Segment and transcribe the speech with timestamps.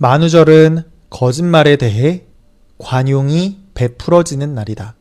[0.00, 2.24] 만우절은 거짓말에 대해
[2.78, 4.94] 관용이 베풀어지는 날이다.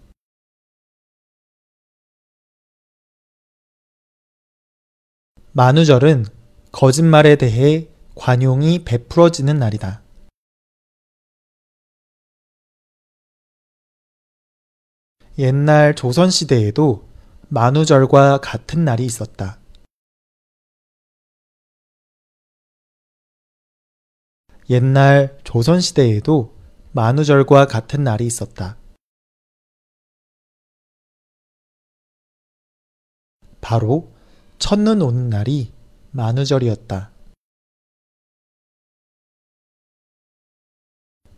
[5.51, 6.25] 만우절은
[6.71, 10.01] 거짓말에 대해 관용이 베풀어지는 날이다.
[15.37, 17.07] 옛날 조선시대에도
[17.49, 19.59] 만우절과 같은 날이 있었다.
[24.69, 26.53] 옛날 조선시대에도
[26.91, 28.77] 만우절과 같은 날이 있었다.
[33.61, 34.13] 바로
[34.59, 35.71] 첫눈 오는 날이
[36.11, 37.11] 만우절이었다.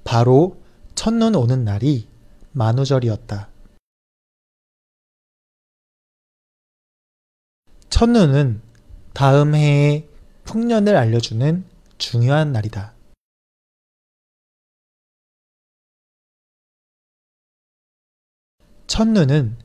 [0.03, 0.63] 바로
[0.95, 2.07] 첫눈 오는 날이
[2.51, 3.49] 만우절이었다.
[7.89, 8.61] 첫눈은
[9.13, 10.07] 다음 해의
[10.45, 11.63] 풍년을 알려주는
[11.97, 12.98] 중요한 날이다.
[18.99, 19.57] 첫눈은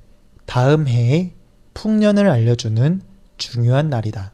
[0.47, 1.35] 다음 해의
[1.75, 3.03] 풍년을 알려주는
[3.37, 4.33] 중요한 날이다.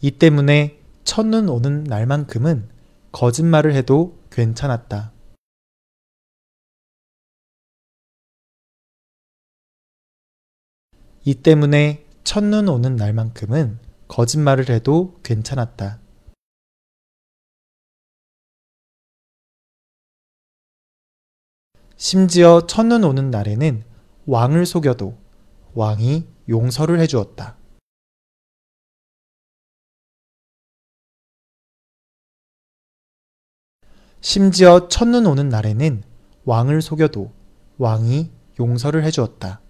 [0.00, 2.68] 이 때문에 첫눈 오는 날만큼은
[3.12, 5.12] 거짓말을 해도 괜찮았다.
[11.24, 16.07] 이 때문에 첫눈 오는 날만큼은 거짓말을 해도 괜찮았다.
[22.00, 23.82] 심지어 첫눈 오는 날에는
[24.26, 25.18] 왕을 속여도
[25.74, 27.58] 왕이 용서를 해주었다.
[34.20, 36.04] 심지어 첫눈 오는 날에는
[36.44, 37.32] 왕을 속여도
[37.78, 39.60] 왕이 용서를 해주었다.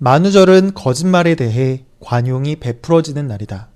[0.00, 3.71] 만우절은 거짓말에 대해 관용이 베풀어지는 날이다.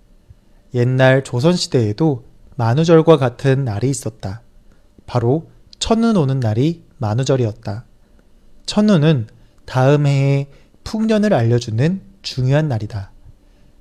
[0.77, 2.25] 옛날 조선시대에도
[2.57, 4.43] 만우절과 같은 날이 있었다.
[5.07, 7.87] 바로 첫눈 오는 날이 만우절이었다.
[8.67, 9.29] 첫눈은
[9.65, 10.49] 다음 해의
[10.85, 13.11] 풍년을 알려주는 중요한 날이다.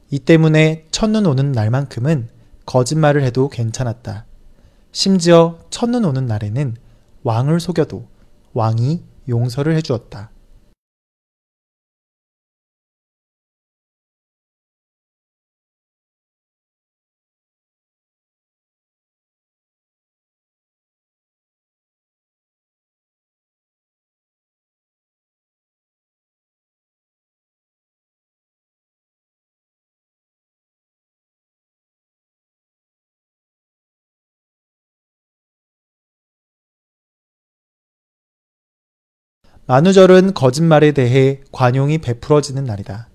[0.09, 2.29] 이 때문에 첫눈 오는 날만큼은
[2.65, 4.25] 거짓말을 해도 괜찮았다.
[4.93, 6.75] 심지어 첫눈 오는 날에는
[7.23, 8.07] 왕을 속여도
[8.53, 10.29] 왕이 용서를 해주었다.
[39.67, 43.09] 만우절은 거짓말에 대해 관용이 베풀어지는 날이다.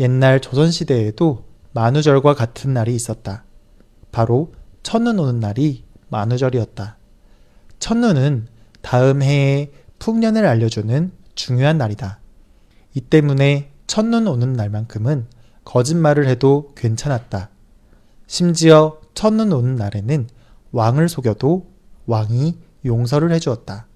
[0.00, 3.44] 옛날 조선시대에도 만우절과 같은 날이 있었다.
[4.10, 6.96] 바로 첫눈 오는 날이 만우절이었다.
[7.80, 8.46] 첫눈은
[8.80, 12.18] 다음 해의 풍년을 알려주는 중요한 날이다.
[12.94, 15.26] 이 때문에 첫눈 오는 날만큼은
[15.66, 17.50] 거짓말을 해도 괜찮았다.
[18.26, 20.28] 심지어 첫눈 오는 날에는
[20.72, 21.66] 왕을 속여도
[22.06, 22.56] 왕이
[22.86, 23.86] 용서를 해주었다.